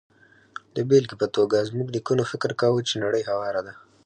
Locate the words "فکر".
2.31-2.51